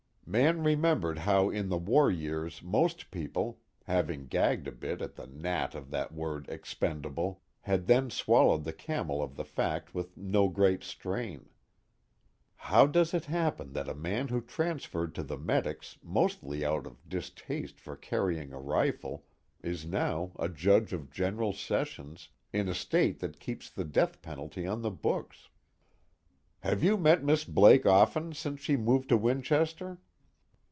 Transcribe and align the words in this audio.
Mann 0.31 0.63
remembered 0.63 1.17
how 1.19 1.49
in 1.49 1.67
the 1.67 1.77
war 1.77 2.09
years 2.09 2.63
most 2.63 3.11
people, 3.11 3.59
having 3.83 4.27
gagged 4.27 4.65
a 4.65 4.71
bit 4.71 5.01
at 5.01 5.15
the 5.17 5.27
gnat 5.27 5.75
of 5.75 5.89
that 5.91 6.13
word 6.13 6.45
expendable, 6.47 7.41
had 7.59 7.85
then 7.85 8.09
swallowed 8.09 8.63
the 8.63 8.71
camel 8.71 9.21
of 9.21 9.35
the 9.35 9.43
fact 9.43 9.93
with 9.93 10.15
no 10.15 10.47
great 10.47 10.85
strain. 10.85 11.49
_How 12.63 12.89
does 12.89 13.13
it 13.13 13.25
happen 13.25 13.73
that 13.73 13.89
a 13.89 13.93
man 13.93 14.29
who 14.29 14.39
transferred 14.39 15.13
to 15.15 15.23
the 15.23 15.37
Medics 15.37 15.97
mostly 16.01 16.63
out 16.63 16.87
of 16.87 17.09
distaste 17.09 17.81
for 17.81 17.97
carrying 17.97 18.53
a 18.53 18.59
rifle 18.61 19.25
is 19.61 19.85
now 19.85 20.31
a 20.39 20.47
judge 20.47 20.93
of 20.93 21.11
General 21.11 21.51
Sessions, 21.51 22.29
in 22.53 22.69
a 22.69 22.73
state 22.73 23.19
that 23.19 23.41
keeps 23.41 23.69
the 23.69 23.83
death 23.83 24.21
penalty 24.21 24.65
on 24.65 24.81
the 24.81 24.91
books?_ 24.91 25.49
"Have 26.61 26.81
you 26.85 26.95
met 26.95 27.21
Miss 27.21 27.43
Blake 27.43 27.85
often 27.85 28.31
since 28.31 28.61
she 28.61 28.77
moved 28.77 29.09
to 29.09 29.17
Winchester?" 29.17 29.97